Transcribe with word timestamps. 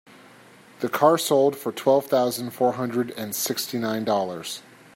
The 0.79 0.89
car 0.89 1.19
sold 1.19 1.55
for 1.55 1.71
twelve 1.71 2.07
thousand 2.07 2.55
four 2.55 2.73
hundred 2.73 3.11
and 3.11 3.35
sixty 3.35 3.77
nine 3.77 4.03
dollars. 4.03 4.63